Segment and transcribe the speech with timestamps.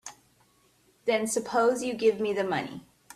[1.05, 2.87] Then suppose you give me the money.